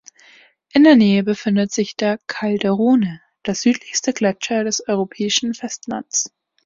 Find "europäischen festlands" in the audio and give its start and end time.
4.87-6.33